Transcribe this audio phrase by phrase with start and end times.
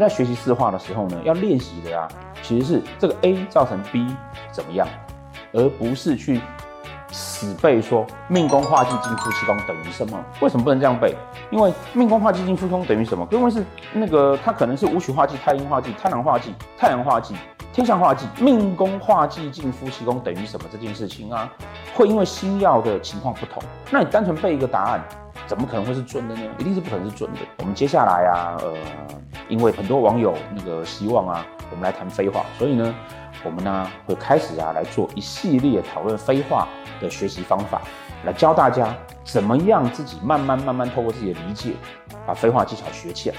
[0.00, 2.08] 在学习四化的时候呢，要练习的啊，
[2.42, 4.06] 其实是这个 A 造成 B
[4.50, 4.88] 怎么样，
[5.52, 6.40] 而不是去
[7.12, 10.18] 死背说命宫化忌进夫妻宫等于什么？
[10.40, 11.14] 为什么不能这样背？
[11.50, 13.26] 因为命宫化忌进夫妻宫等于什么？
[13.30, 17.34] 因为是那个它可能是武曲化忌、太阴化忌、太阳化忌、太阳化忌、
[17.72, 20.66] 天象化忌，命宫化忌进夫妻宫等于什么？
[20.70, 21.50] 这件事情啊，
[21.94, 25.02] 会因为星曜的情况不同，那你单纯背一个答案，
[25.46, 26.42] 怎么可能会是准的呢？
[26.58, 27.38] 一定是不可能是准的。
[27.58, 28.72] 我们接下来啊，呃，
[29.50, 32.94] 因为很多网友那个希望啊，我们来谈飞话，所以呢，
[33.44, 36.68] 我们呢会开始啊来做一系列讨论飞话
[37.00, 37.82] 的学习方法，
[38.24, 38.94] 来教大家
[39.24, 41.72] 怎么样自己慢慢慢慢透过自己的理解，
[42.26, 43.36] 把飞话技巧学起来。